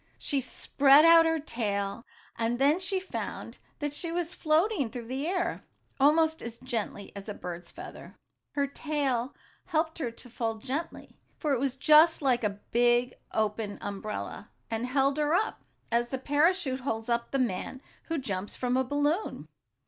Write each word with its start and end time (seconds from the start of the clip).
She 0.17 0.41
spread 0.41 1.05
out 1.05 1.27
her 1.27 1.39
tail, 1.39 2.07
and 2.35 2.57
then 2.57 2.79
she 2.79 2.99
found 2.99 3.59
that 3.77 3.93
she 3.93 4.11
was 4.11 4.33
floating 4.33 4.89
through 4.89 5.05
the 5.05 5.27
air 5.27 5.63
almost 5.99 6.41
as 6.41 6.57
gently 6.57 7.11
as 7.15 7.29
a 7.29 7.35
bird's 7.35 7.69
feather. 7.69 8.15
Her 8.53 8.65
tail 8.65 9.35
helped 9.65 9.99
her 9.99 10.09
to 10.09 10.27
fall 10.27 10.55
gently, 10.55 11.19
for 11.37 11.53
it 11.53 11.59
was 11.59 11.75
just 11.75 12.23
like 12.23 12.43
a 12.43 12.59
big, 12.71 13.13
open 13.31 13.77
umbrella, 13.79 14.49
and 14.71 14.87
held 14.87 15.19
her 15.19 15.35
up, 15.35 15.61
as 15.91 16.07
the 16.07 16.17
parachute 16.17 16.79
holds 16.79 17.07
up 17.07 17.29
the 17.29 17.37
man 17.37 17.79
who 18.05 18.17
jumps 18.17 18.55
from 18.55 18.75
a 18.75 18.83
balloon. 18.83 19.49